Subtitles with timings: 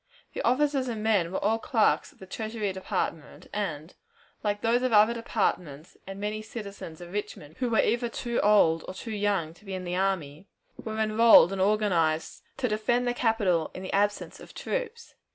[0.33, 3.93] The officers and men were all clerks of the Treasury Department, and,
[4.43, 8.83] like those of other departments and many citizens of Richmond, who were either too old
[8.87, 10.47] or too young to be in the army,
[10.83, 15.13] were enrolled and organized to defend the capital in the absence of troops.